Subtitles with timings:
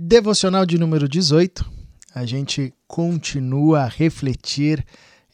[0.00, 1.68] Devocional de número 18.
[2.14, 4.86] A gente continua a refletir,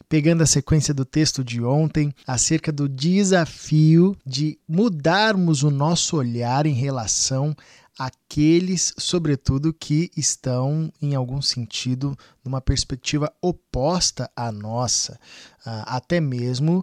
[0.09, 6.65] pegando a sequência do texto de ontem, acerca do desafio de mudarmos o nosso olhar
[6.65, 7.55] em relação
[7.99, 15.21] àqueles, sobretudo, que estão, em algum sentido, numa perspectiva oposta à nossa,
[15.67, 16.83] ah, até mesmo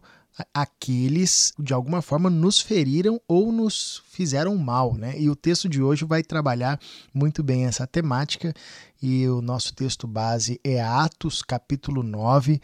[0.54, 5.20] aqueles de alguma forma nos feriram ou nos fizeram mal, né?
[5.20, 6.80] E o texto de hoje vai trabalhar
[7.14, 8.54] muito bem essa temática
[9.02, 12.62] e o nosso texto base é Atos, capítulo 9,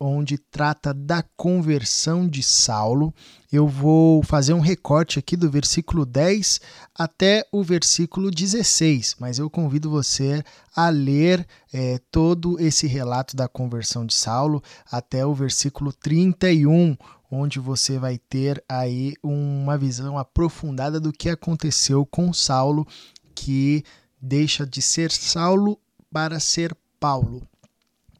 [0.00, 3.14] onde trata da conversão de Saulo.
[3.52, 6.60] Eu vou fazer um recorte aqui do versículo 10
[6.92, 10.42] até o versículo 16, mas eu convido você
[10.74, 14.60] a ler é, todo esse relato da conversão de Saulo
[14.90, 16.96] até o versículo 31,
[17.30, 22.86] onde você vai ter aí uma visão aprofundada do que aconteceu com Saulo,
[23.34, 23.84] que
[24.22, 25.76] deixa de ser Saulo
[26.12, 27.42] para ser Paulo.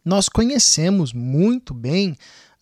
[0.05, 2.17] Nós conhecemos muito bem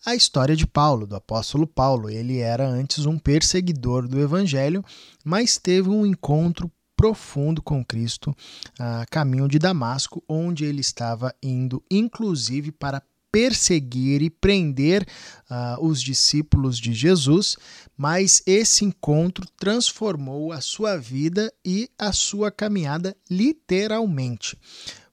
[0.05, 2.11] a história de Paulo, do apóstolo Paulo.
[2.11, 4.85] Ele era antes um perseguidor do evangelho,
[5.25, 8.37] mas teve um encontro profundo com Cristo
[8.79, 15.07] a caminho de Damasco, onde ele estava indo, inclusive, para perseguir e prender
[15.51, 17.57] uh, os discípulos de Jesus,
[17.97, 24.57] mas esse encontro transformou a sua vida e a sua caminhada literalmente.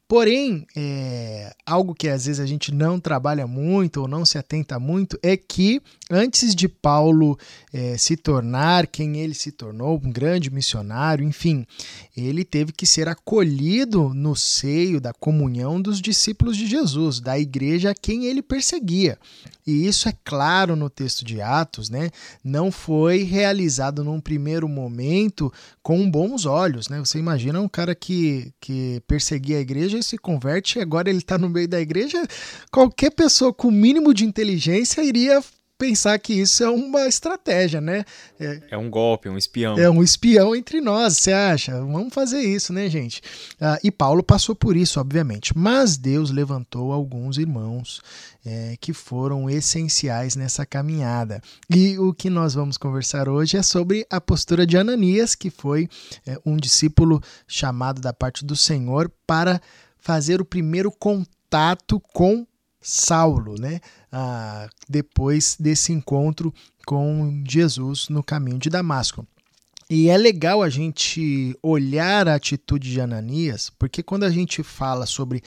[0.08, 4.80] Porém, é, algo que às vezes a gente não trabalha muito ou não se atenta
[4.80, 7.38] muito é que antes de Paulo
[7.74, 11.68] é, se tornar quem ele se tornou, um grande missionário, enfim,
[12.16, 17.92] ele teve que ser acolhido no seio da comunhão dos discípulos de Jesus, da igreja
[17.92, 19.20] a quem ele perseguia.
[19.68, 22.10] E isso é claro no texto de Atos, né?
[22.42, 25.52] Não foi realizado num primeiro momento
[25.84, 27.00] com bons olhos, né?
[27.00, 31.20] Você imagina um cara que, que perseguia a igreja e se converte e agora ele
[31.20, 32.22] está no meio da igreja.
[32.72, 35.42] Qualquer pessoa com mínimo de inteligência iria
[35.78, 38.04] pensar que isso é uma estratégia, né?
[38.40, 39.78] É, é, um golpe, um espião.
[39.78, 41.74] É um espião entre nós, você acha?
[41.80, 43.22] Vamos fazer isso, né, gente?
[43.62, 45.56] Ah, e Paulo passou por isso, obviamente.
[45.56, 48.02] Mas Deus levantou alguns irmãos
[48.46, 51.42] é, que foram essenciais nessa caminhada.
[51.70, 55.88] E o que nós vamos conversar hoje é sobre a postura de Ananias, que foi
[56.26, 59.62] é, um discípulo chamado da parte do Senhor para
[60.08, 62.48] fazer o primeiro contato com
[62.80, 63.82] Saulo, né?
[64.10, 66.54] Ah, depois desse encontro
[66.86, 69.28] com Jesus no caminho de Damasco.
[69.90, 75.06] E é legal a gente olhar a atitude de Ananias, porque quando a gente fala
[75.06, 75.44] sobre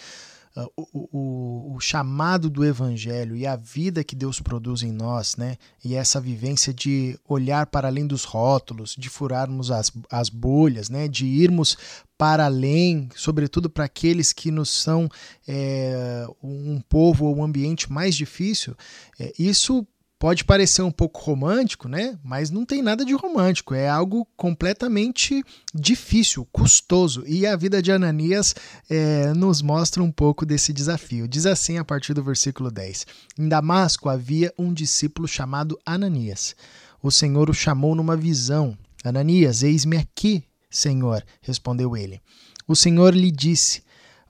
[0.76, 5.56] o, o, o, chamado do evangelho e a vida que Deus produz em nós, né?
[5.84, 11.08] E essa vivência de olhar para além dos rótulos, de furarmos as, as bolhas, né?
[11.08, 11.76] De irmos
[12.18, 15.08] para além, sobretudo para aqueles que nos são
[15.48, 18.76] é, um povo ou um ambiente mais difícil,
[19.18, 19.86] é, isso
[20.20, 22.18] pode parecer um pouco romântico, né?
[22.22, 23.74] Mas não tem nada de romântico.
[23.74, 25.42] É algo completamente
[25.74, 27.24] difícil, custoso.
[27.26, 28.54] E a vida de Ananias
[28.88, 31.26] é, nos mostra um pouco desse desafio.
[31.26, 33.06] Diz assim a partir do versículo 10:
[33.38, 36.54] Em Damasco havia um discípulo chamado Ananias.
[37.02, 38.76] O Senhor o chamou numa visão.
[39.02, 42.20] Ananias, eis-me aqui, Senhor, respondeu ele.
[42.68, 43.82] O Senhor lhe disse: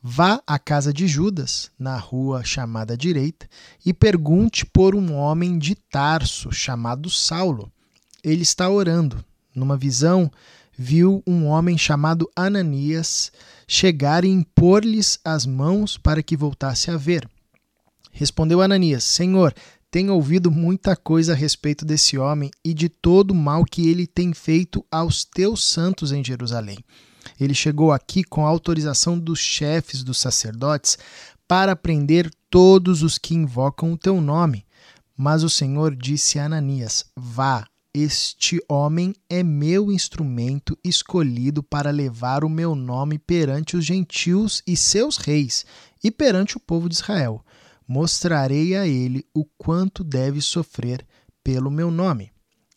[0.03, 3.47] Vá à casa de Judas, na rua chamada direita,
[3.85, 7.71] e pergunte por um homem de Tarso chamado Saulo.
[8.25, 9.23] Ele está orando.
[9.55, 10.31] Numa visão,
[10.77, 13.31] viu um homem chamado Ananias
[13.69, 17.29] chegar e impor-lhes as mãos para que voltasse a ver.
[18.11, 19.55] Respondeu Ananias: Senhor,
[19.91, 24.07] tenho ouvido muita coisa a respeito desse homem e de todo o mal que ele
[24.07, 26.79] tem feito aos teus santos em Jerusalém.
[27.39, 30.99] Ele chegou aqui com a autorização dos chefes dos sacerdotes
[31.47, 34.65] para prender todos os que invocam o teu nome.
[35.17, 42.45] Mas o Senhor disse a Ananias: Vá, este homem é meu instrumento escolhido para levar
[42.45, 45.67] o meu nome perante os gentios e seus reis
[46.03, 47.45] e perante o povo de Israel.
[47.87, 51.05] Mostrarei a ele o quanto deve sofrer
[51.43, 52.31] pelo meu nome.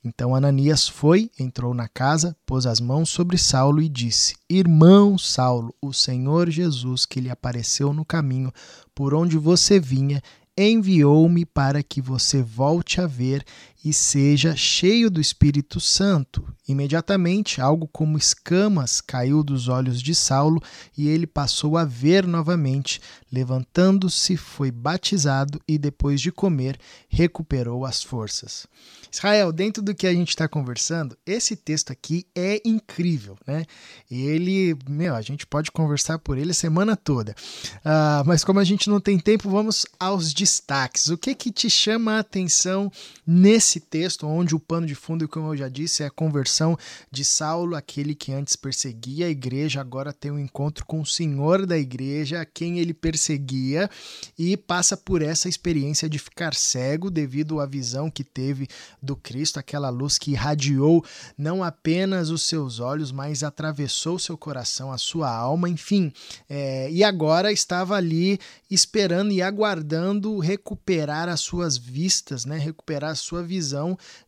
[0.04, 5.74] Então Ananias foi, entrou na casa, pôs as mãos sobre Saulo e disse: Irmão Saulo,
[5.82, 8.52] o Senhor Jesus, que lhe apareceu no caminho
[8.94, 10.22] por onde você vinha,
[10.58, 13.46] enviou-me para que você volte a ver
[13.84, 16.48] e seja cheio do Espírito Santo.
[16.68, 20.62] Imediatamente, algo como escamas caiu dos olhos de Saulo
[20.98, 23.02] e ele passou a ver novamente.
[23.32, 28.66] Levantando-se, foi batizado e, depois de comer, recuperou as forças.
[29.12, 33.66] Israel, dentro do que a gente está conversando, esse texto aqui é incrível, né?
[34.10, 37.36] Ele, meu, a gente pode conversar por ele a semana toda.
[37.78, 41.10] Uh, mas como a gente não tem tempo, vamos aos destaques.
[41.10, 42.92] O que que te chama a atenção
[43.26, 46.78] nesse texto, onde o pano de fundo, como eu já disse, é a conversão
[47.12, 51.66] de Saulo, aquele que antes perseguia a igreja, agora tem um encontro com o Senhor
[51.66, 53.90] da igreja, a quem ele perseguia,
[54.38, 58.68] e passa por essa experiência de ficar cego devido à visão que teve
[59.02, 61.04] do Cristo, aquela luz que irradiou
[61.38, 66.12] não apenas os seus olhos, mas atravessou seu coração, a sua alma, enfim.
[66.50, 68.40] É, e agora estava ali
[68.70, 73.63] esperando e aguardando recuperar as suas vistas, né, recuperar a sua visão,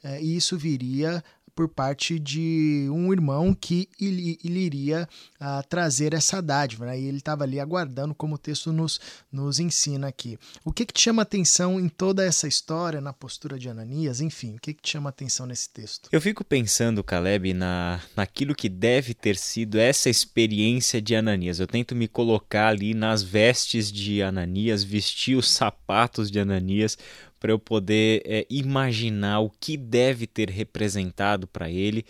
[0.04, 1.24] é, e isso viria
[1.56, 5.08] por parte de um irmão que ele, iria
[5.40, 6.86] uh, trazer essa dádiva.
[6.86, 7.00] Né?
[7.00, 9.00] E ele estava ali aguardando, como o texto nos,
[9.32, 10.38] nos ensina aqui.
[10.66, 14.20] O que, que te chama atenção em toda essa história, na postura de Ananias?
[14.20, 16.10] Enfim, o que, que te chama atenção nesse texto?
[16.12, 21.60] Eu fico pensando, Caleb, na, naquilo que deve ter sido essa experiência de Ananias.
[21.60, 26.98] Eu tento me colocar ali nas vestes de Ananias, vestir os sapatos de Ananias,
[27.46, 32.04] para eu poder é, imaginar o que deve ter representado para ele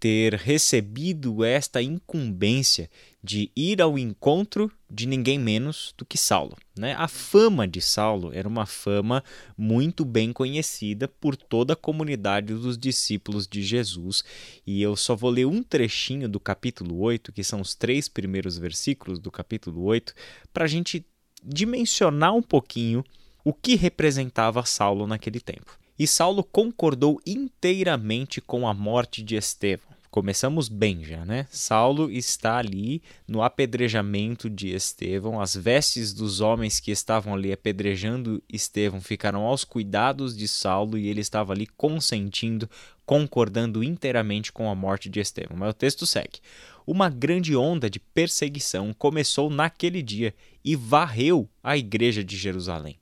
[0.00, 2.88] ter recebido esta incumbência
[3.22, 6.56] de ir ao encontro de ninguém menos do que Saulo.
[6.74, 6.94] Né?
[6.96, 9.22] A fama de Saulo era uma fama
[9.58, 14.24] muito bem conhecida por toda a comunidade dos discípulos de Jesus,
[14.66, 18.56] e eu só vou ler um trechinho do capítulo 8, que são os três primeiros
[18.56, 20.14] versículos do capítulo 8,
[20.50, 21.04] para a gente
[21.44, 23.04] dimensionar um pouquinho
[23.48, 25.78] o que representava Saulo naquele tempo.
[25.98, 29.88] E Saulo concordou inteiramente com a morte de Estevão.
[30.10, 31.46] Começamos bem já, né?
[31.50, 35.40] Saulo está ali no apedrejamento de Estevão.
[35.40, 41.08] As vestes dos homens que estavam ali apedrejando Estevão ficaram aos cuidados de Saulo e
[41.08, 42.68] ele estava ali consentindo,
[43.06, 45.56] concordando inteiramente com a morte de Estevão.
[45.56, 46.40] Mas o texto segue.
[46.86, 52.98] Uma grande onda de perseguição começou naquele dia e varreu a igreja de Jerusalém.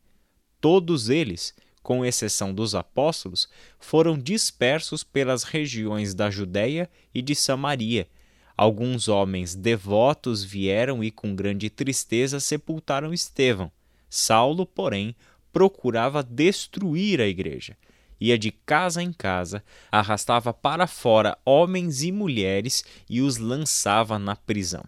[0.60, 3.48] Todos eles, com exceção dos apóstolos,
[3.78, 8.08] foram dispersos pelas regiões da Judéia e de Samaria.
[8.56, 13.70] Alguns homens devotos vieram e com grande tristeza sepultaram Estevão.
[14.08, 15.14] Saulo, porém,
[15.52, 17.76] procurava destruir a igreja.
[18.18, 19.62] Ia de casa em casa,
[19.92, 24.82] arrastava para fora homens e mulheres e os lançava na prisão.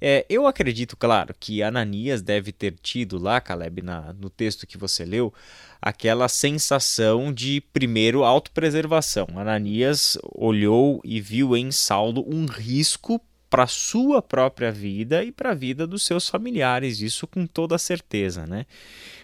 [0.00, 4.78] É, eu acredito, claro, que Ananias deve ter tido lá, Caleb, na, no texto que
[4.78, 5.32] você leu,
[5.80, 9.26] aquela sensação de, primeiro, autopreservação.
[9.36, 13.20] Ananias olhou e viu em Saulo um risco
[13.50, 18.46] para sua própria vida e para a vida dos seus familiares, isso com toda certeza,
[18.46, 18.64] né?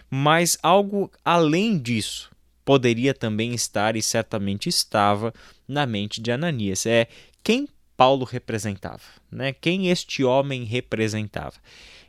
[0.09, 2.29] Mas algo além disso
[2.63, 5.33] poderia também estar e certamente estava
[5.65, 6.85] na mente de Ananias.
[6.85, 7.07] É
[7.41, 7.65] quem
[7.97, 9.01] Paulo representava,
[9.31, 9.51] né?
[9.51, 11.55] Quem este homem representava?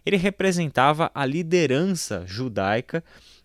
[0.05, 3.03] Ele representava a liderança judaica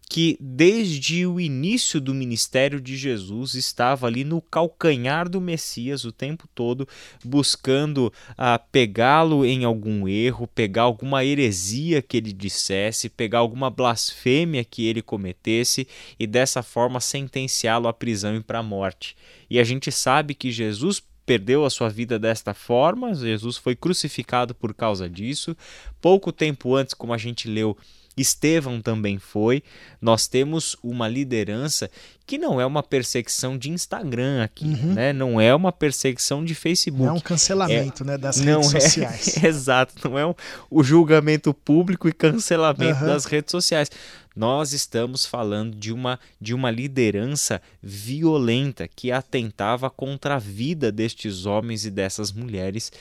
[0.09, 6.11] que desde o início do ministério de Jesus estava ali no calcanhar do Messias o
[6.11, 6.87] tempo todo,
[7.23, 14.63] buscando uh, pegá-lo em algum erro, pegar alguma heresia que ele dissesse, pegar alguma blasfêmia
[14.63, 15.87] que ele cometesse
[16.19, 19.15] e dessa forma sentenciá-lo à prisão e para a morte.
[19.49, 24.53] E a gente sabe que Jesus perdeu a sua vida desta forma, Jesus foi crucificado
[24.53, 25.55] por causa disso.
[26.01, 27.77] Pouco tempo antes, como a gente leu,
[28.15, 29.63] Estevão também foi.
[29.99, 31.89] Nós temos uma liderança
[32.25, 34.93] que não é uma perseguição de Instagram aqui, uhum.
[34.93, 35.11] né?
[35.11, 37.03] Não é uma perseguição de Facebook.
[37.03, 39.37] Não é um cancelamento, é, né, das redes é, sociais.
[39.43, 40.33] Exato, não é um,
[40.69, 43.07] o julgamento público e cancelamento uhum.
[43.07, 43.89] das redes sociais.
[44.35, 51.45] Nós estamos falando de uma, de uma liderança violenta que atentava contra a vida destes
[51.45, 52.91] homens e dessas mulheres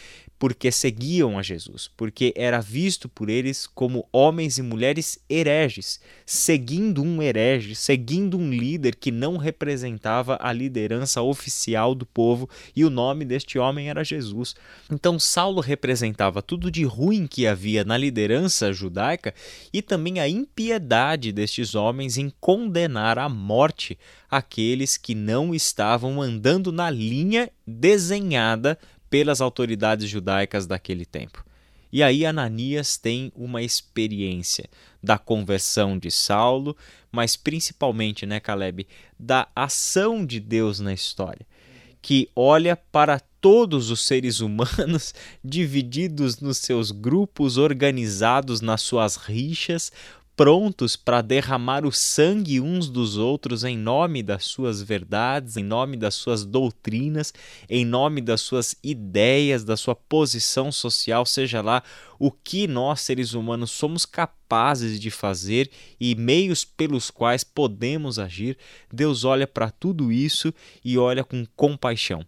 [0.42, 7.00] porque seguiam a Jesus, porque era visto por eles como homens e mulheres hereges, seguindo
[7.00, 12.90] um herege, seguindo um líder que não representava a liderança oficial do povo e o
[12.90, 14.56] nome deste homem era Jesus.
[14.90, 19.32] Então Saulo representava tudo de ruim que havia na liderança judaica
[19.72, 23.99] e também a impiedade destes homens em condenar à morte
[24.31, 28.79] aqueles que não estavam andando na linha desenhada
[29.11, 31.45] pelas autoridades judaicas daquele tempo.
[31.93, 34.64] E aí Ananias tem uma experiência
[35.02, 36.75] da conversão de Saulo,
[37.12, 38.87] mas principalmente, né, Caleb,
[39.19, 41.47] da ação de Deus na história,
[42.00, 45.14] que olha para todos os seres humanos
[45.45, 49.93] divididos nos seus grupos, organizados nas suas rixas,
[50.36, 55.96] prontos para derramar o sangue uns dos outros em nome das suas verdades, em nome
[55.96, 57.32] das suas doutrinas,
[57.68, 61.82] em nome das suas ideias, da sua posição social, seja lá
[62.18, 65.70] o que nós seres humanos somos capazes de fazer
[66.00, 68.56] e meios pelos quais podemos agir.
[68.92, 70.52] Deus olha para tudo isso
[70.84, 72.24] e olha com compaixão.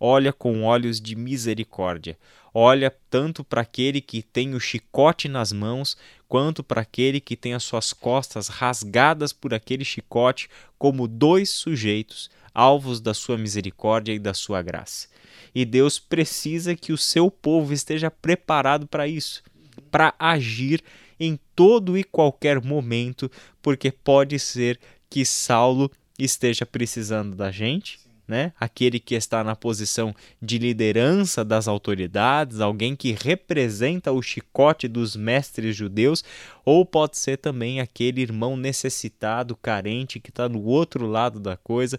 [0.00, 2.16] Olha com olhos de misericórdia
[2.60, 5.96] olha tanto para aquele que tem o chicote nas mãos,
[6.28, 12.30] quanto para aquele que tem as suas costas rasgadas por aquele chicote, como dois sujeitos,
[12.54, 15.08] alvos da sua misericórdia e da sua graça.
[15.54, 19.42] E Deus precisa que o seu povo esteja preparado para isso,
[19.90, 20.82] para agir
[21.18, 23.30] em todo e qualquer momento,
[23.62, 28.52] porque pode ser que Saulo esteja precisando da gente né?
[28.60, 35.16] Aquele que está na posição de liderança das autoridades, alguém que representa o chicote dos
[35.16, 36.22] mestres judeus,
[36.64, 41.98] ou pode ser também aquele irmão necessitado, carente, que está no outro lado da coisa,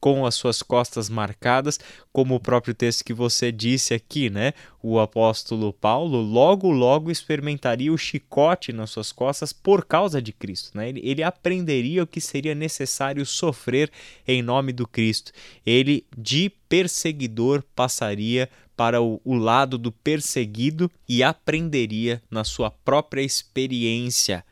[0.00, 1.78] com as suas costas marcadas,
[2.12, 4.52] como o próprio texto que você disse aqui, né?
[4.82, 10.76] O apóstolo Paulo logo, logo experimentaria o chicote nas suas costas por causa de Cristo,
[10.76, 10.88] né?
[10.88, 13.90] Ele, ele aprenderia o que seria necessário sofrer
[14.26, 15.32] em nome do Cristo.
[15.64, 23.22] Ele, de perseguidor, passaria para o, o lado do perseguido e aprenderia na sua própria
[23.22, 24.44] experiência,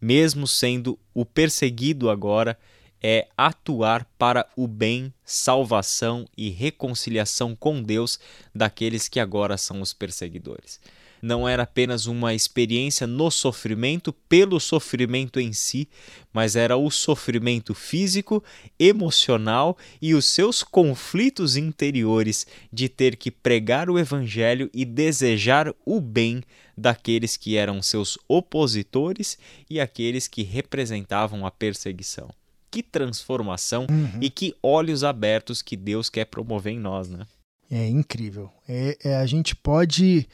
[0.00, 2.56] mesmo sendo o perseguido agora
[3.02, 8.18] é atuar para o bem, salvação e reconciliação com Deus
[8.54, 10.78] daqueles que agora são os perseguidores.
[11.22, 15.88] Não era apenas uma experiência no sofrimento, pelo sofrimento em si,
[16.32, 18.42] mas era o sofrimento físico,
[18.76, 26.00] emocional e os seus conflitos interiores de ter que pregar o Evangelho e desejar o
[26.00, 26.42] bem
[26.76, 29.38] daqueles que eram seus opositores
[29.70, 32.34] e aqueles que representavam a perseguição
[32.72, 34.18] que transformação uhum.
[34.18, 37.26] e que olhos abertos que Deus quer promover em nós, né?
[37.70, 38.50] É incrível.
[38.66, 40.26] É, é, a gente pode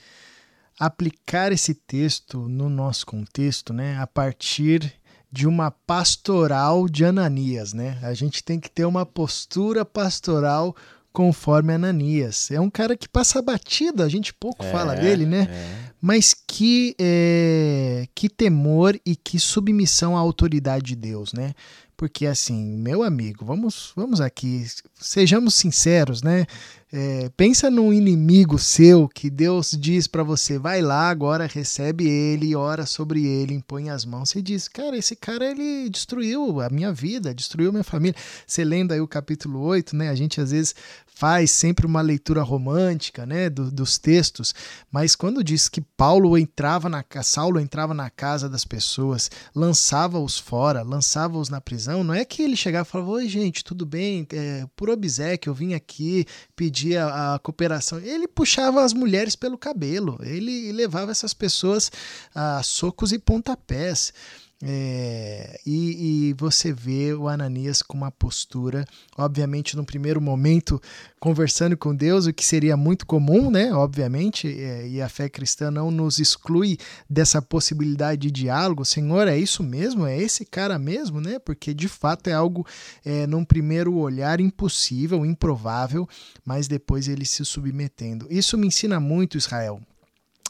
[0.78, 3.98] aplicar esse texto no nosso contexto, né?
[3.98, 4.94] A partir
[5.30, 7.98] de uma pastoral de Ananias, né?
[8.02, 10.74] A gente tem que ter uma postura pastoral
[11.12, 12.50] conforme Ananias.
[12.52, 15.48] É um cara que passa batido, a gente pouco é, fala dele, né?
[15.50, 15.88] É.
[16.00, 21.54] Mas que, é, que temor e que submissão à autoridade de Deus, né?
[21.98, 24.64] Porque assim, meu amigo, vamos, vamos aqui,
[24.94, 26.46] sejamos sinceros, né?
[26.90, 32.56] É, pensa num inimigo seu que Deus diz para você, vai lá agora, recebe ele,
[32.56, 34.30] ora sobre ele, impõe as mãos.
[34.30, 38.18] Você diz, cara, esse cara ele destruiu a minha vida, destruiu minha família.
[38.46, 40.08] Você lendo aí o capítulo 8, né?
[40.08, 40.74] A gente às vezes
[41.18, 44.54] faz sempre uma leitura romântica, né, do, dos textos,
[44.88, 50.82] mas quando diz que Paulo entrava na Saulo entrava na casa das pessoas, lançava-os fora,
[50.82, 54.64] lançava-os na prisão, não é que ele chegava e falava, oi gente, tudo bem, é,
[54.76, 57.98] por obséquio eu vim aqui pedir a, a, cooperação.
[58.00, 61.90] Ele puxava as mulheres pelo cabelo, ele levava essas pessoas
[62.34, 64.12] a socos e pontapés.
[64.60, 68.84] É, e, e, você vê o Ananias com uma postura,
[69.16, 70.82] obviamente, no primeiro momento,
[71.20, 73.72] conversando com Deus, o que seria muito comum, né?
[73.72, 76.76] Obviamente, é, e a fé cristã não nos exclui
[77.08, 78.84] dessa possibilidade de diálogo.
[78.84, 80.04] Senhor, é isso mesmo?
[80.04, 81.38] É esse cara mesmo, né?
[81.38, 82.66] Porque de fato é algo,
[83.04, 86.08] é, num primeiro olhar, impossível, improvável,
[86.44, 88.26] mas depois ele se submetendo.
[88.28, 89.80] Isso me ensina muito, Israel,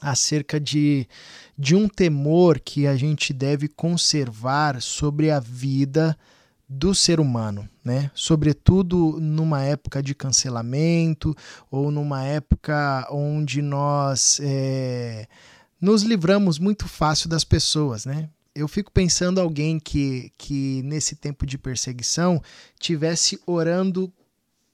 [0.01, 1.07] acerca de,
[1.57, 6.17] de um temor que a gente deve conservar sobre a vida
[6.69, 8.11] do ser humano, né?
[8.15, 11.35] Sobretudo numa época de cancelamento
[11.71, 15.27] ou numa época onde nós é,
[15.81, 18.29] nos livramos muito fácil das pessoas, né?
[18.55, 22.43] Eu fico pensando alguém que, que nesse tempo de perseguição
[22.79, 24.13] tivesse orando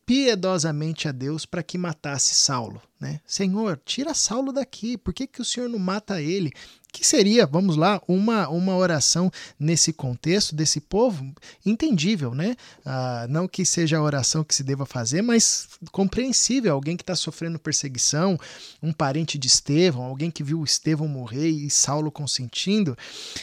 [0.04, 2.82] piedosamente a Deus para que matasse Saulo.
[3.04, 3.20] Né?
[3.26, 6.50] Senhor, tira Saulo daqui, por que, que o Senhor não mata ele?
[6.94, 11.34] que seria, vamos lá, uma, uma oração nesse contexto desse povo
[11.66, 12.54] entendível, né?
[12.86, 16.72] Ah, não que seja a oração que se deva fazer, mas compreensível.
[16.72, 18.38] Alguém que está sofrendo perseguição,
[18.80, 22.96] um parente de Estevão, alguém que viu Estevão morrer e Saulo consentindo,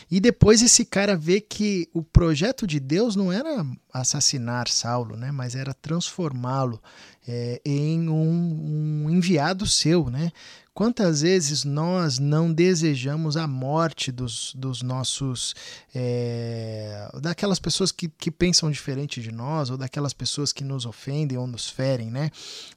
[0.09, 5.29] e depois esse cara vê que o projeto de Deus não era assassinar Saulo, né?
[5.29, 6.81] Mas era transformá-lo
[7.27, 10.31] é, em um, um enviado seu, né?
[10.73, 15.53] Quantas vezes nós não desejamos a morte dos, dos nossos.
[15.93, 21.37] É, daquelas pessoas que, que pensam diferente de nós, ou daquelas pessoas que nos ofendem
[21.37, 22.31] ou nos ferem, né?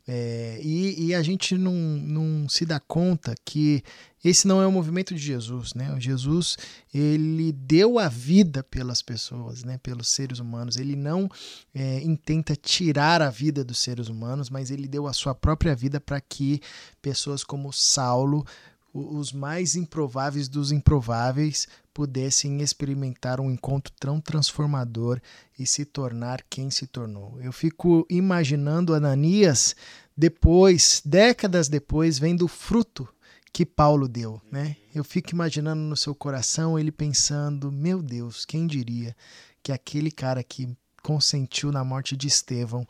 [0.08, 3.84] É, e, e a gente não, não se dá conta que
[4.24, 5.92] esse não é o movimento de Jesus, né?
[5.92, 6.56] O Jesus,
[6.94, 9.76] ele deu a vida pelas pessoas, né?
[9.76, 10.76] Pelos seres humanos.
[10.76, 11.28] Ele não
[11.74, 16.00] é, intenta tirar a vida dos seres humanos, mas ele deu a sua própria vida
[16.00, 16.62] para que
[17.02, 18.46] pessoas como Saulo,
[18.94, 25.20] os mais improváveis dos improváveis, pudessem experimentar um encontro tão transformador
[25.58, 27.38] e se tornar quem se tornou.
[27.42, 29.76] Eu fico imaginando Ananias
[30.16, 33.08] depois, décadas depois, vendo o fruto
[33.54, 34.76] que Paulo deu, né?
[34.92, 39.16] Eu fico imaginando no seu coração ele pensando, meu Deus, quem diria
[39.62, 42.84] que aquele cara que consentiu na morte de Estevão,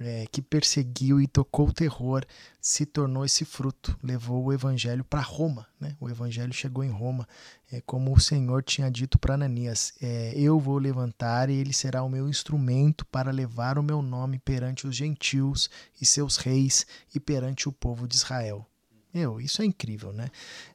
[0.00, 2.24] é, que perseguiu e tocou o terror,
[2.60, 5.96] se tornou esse fruto, levou o evangelho para Roma, né?
[6.00, 7.28] O evangelho chegou em Roma,
[7.70, 12.02] é, como o Senhor tinha dito para Ananias: é, Eu vou levantar e ele será
[12.02, 17.20] o meu instrumento para levar o meu nome perante os gentios e seus reis e
[17.20, 18.69] perante o povo de Israel.
[19.12, 20.30] Meu, isso é incrível, né?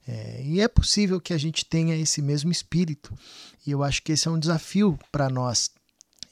[0.07, 3.13] É, e é possível que a gente tenha esse mesmo espírito.
[3.65, 5.71] E eu acho que esse é um desafio para nós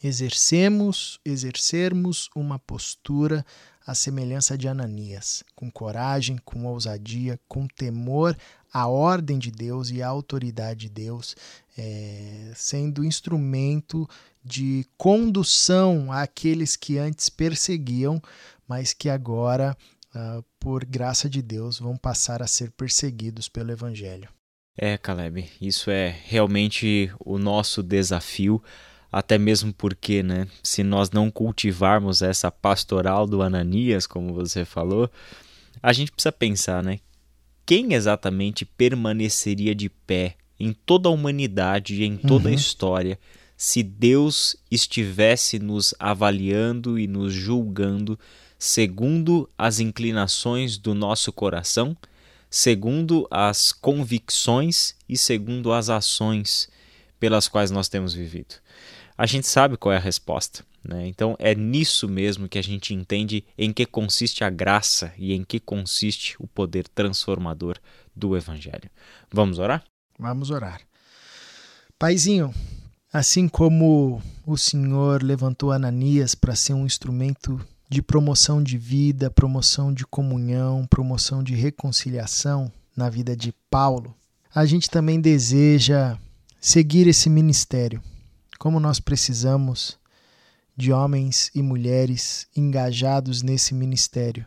[0.04, 3.46] exercemos, exercermos uma postura
[3.88, 8.38] à semelhança de Ananias, com coragem, com ousadia, com temor
[8.74, 11.36] à ordem de Deus e à autoridade de Deus,
[11.78, 14.10] é, sendo instrumento
[14.44, 18.22] de condução àqueles que antes perseguiam,
[18.68, 19.78] mas que agora
[20.16, 24.30] uh, por graça de Deus, vão passar a ser perseguidos pelo Evangelho.
[24.78, 28.62] É, Caleb, isso é realmente o nosso desafio,
[29.12, 35.10] até mesmo porque, né, se nós não cultivarmos essa pastoral do Ananias, como você falou,
[35.82, 37.00] a gente precisa pensar, né,
[37.66, 42.54] quem exatamente permaneceria de pé em toda a humanidade e em toda uhum.
[42.54, 43.20] a história
[43.56, 48.20] se Deus estivesse nos avaliando e nos julgando
[48.66, 51.98] segundo as inclinações do nosso coração,
[52.50, 56.70] segundo as convicções e segundo as ações
[57.20, 58.56] pelas quais nós temos vivido.
[59.18, 60.66] A gente sabe qual é a resposta.
[60.82, 61.08] Né?
[61.08, 65.44] Então é nisso mesmo que a gente entende em que consiste a graça e em
[65.44, 67.78] que consiste o poder transformador
[68.16, 68.90] do Evangelho.
[69.30, 69.84] Vamos orar?
[70.18, 70.80] Vamos orar.
[72.00, 72.54] Paizinho,
[73.12, 79.94] assim como o Senhor levantou Ananias para ser um instrumento de promoção de vida, promoção
[79.94, 84.16] de comunhão, promoção de reconciliação na vida de Paulo,
[84.54, 86.18] a gente também deseja
[86.60, 88.02] seguir esse ministério.
[88.60, 89.98] Como nós precisamos
[90.76, 94.46] de homens e mulheres engajados nesse ministério,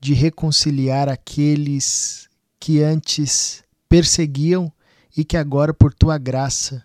[0.00, 2.28] de reconciliar aqueles
[2.60, 4.72] que antes perseguiam
[5.16, 6.84] e que agora, por tua graça,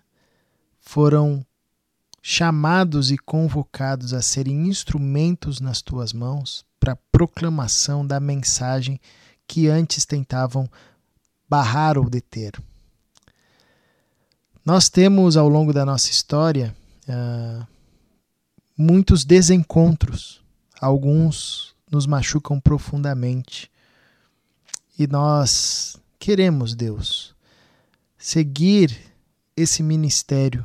[0.80, 1.44] foram
[2.22, 9.00] chamados e convocados a serem instrumentos nas tuas mãos para proclamação da mensagem
[9.46, 10.70] que antes tentavam
[11.48, 12.52] barrar ou deter.
[14.64, 16.74] Nós temos ao longo da nossa história
[17.08, 17.66] uh,
[18.78, 20.40] muitos desencontros,
[20.80, 23.70] alguns nos machucam profundamente
[24.96, 27.34] e nós queremos, Deus,
[28.16, 28.96] seguir
[29.56, 30.64] esse ministério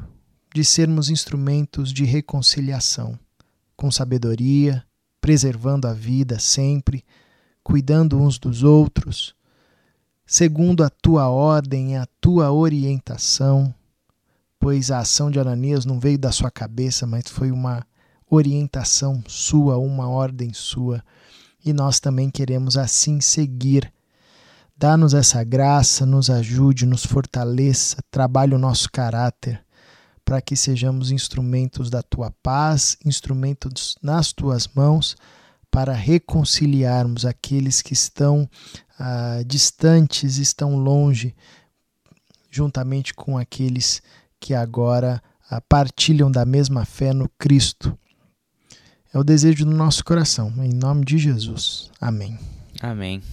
[0.57, 3.15] de sermos instrumentos de reconciliação,
[3.75, 4.83] com sabedoria,
[5.21, 7.05] preservando a vida sempre,
[7.63, 9.35] cuidando uns dos outros,
[10.25, 13.71] segundo a tua ordem e a tua orientação,
[14.59, 17.85] pois a ação de Ananias não veio da sua cabeça, mas foi uma
[18.27, 21.03] orientação sua, uma ordem sua,
[21.63, 23.93] e nós também queremos assim seguir.
[24.75, 29.66] Dá-nos essa graça, nos ajude, nos fortaleça, trabalhe o nosso caráter
[30.27, 35.15] para que sejamos instrumentos da tua paz, instrumentos nas tuas mãos,
[35.71, 38.49] para reconciliarmos aqueles que estão
[38.99, 41.33] ah, distantes, estão longe,
[42.51, 44.01] juntamente com aqueles
[44.37, 47.97] que agora ah, partilham da mesma fé no Cristo.
[49.13, 51.89] É o desejo do nosso coração, em nome de Jesus.
[52.01, 52.37] Amém.
[52.81, 53.23] Amém.